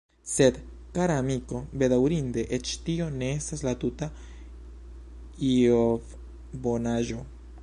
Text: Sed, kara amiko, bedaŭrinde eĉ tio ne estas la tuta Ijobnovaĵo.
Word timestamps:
Sed, 0.29 0.55
kara 0.93 1.17
amiko, 1.23 1.59
bedaŭrinde 1.83 2.45
eĉ 2.59 2.73
tio 2.87 3.11
ne 3.19 3.31
estas 3.35 3.63
la 3.69 3.77
tuta 3.85 4.11
Ijobnovaĵo. 5.51 7.27